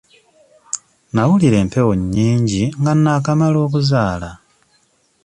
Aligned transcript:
Nawulira 1.13 1.57
empewo 1.63 1.91
nnyingi 1.99 2.63
nga 2.79 2.93
naakamala 2.95 3.57
okuzaala. 3.65 4.31